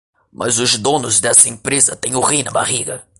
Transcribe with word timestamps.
Mas 0.33 0.57
os 0.57 0.77
donos 0.77 1.19
dessa 1.19 1.47
empresa 1.47 1.95
têm 1.95 2.15
o 2.15 2.21
rei 2.21 2.41
na 2.41 2.49
barriga 2.51 3.05